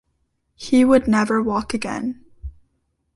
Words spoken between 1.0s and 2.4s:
never walk again.